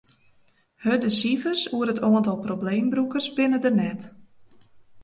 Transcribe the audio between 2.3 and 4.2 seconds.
probleembrûkers binne der net.